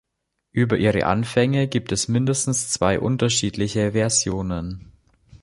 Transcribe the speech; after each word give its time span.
Über 0.51 0.77
ihre 0.79 1.03
Anfänge 1.05 1.67
gibt 1.67 1.91
es 1.91 2.07
mindestens 2.07 2.69
zwei 2.71 2.99
unterschiedliche 2.99 3.91
Versionen. 3.91 4.91